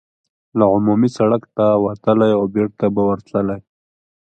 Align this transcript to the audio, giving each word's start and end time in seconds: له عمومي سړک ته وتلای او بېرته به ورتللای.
له 0.57 0.65
عمومي 0.73 1.09
سړک 1.17 1.43
ته 1.55 1.65
وتلای 1.85 2.31
او 2.39 2.43
بېرته 2.55 2.85
به 2.93 3.01
ورتللای. 3.09 3.61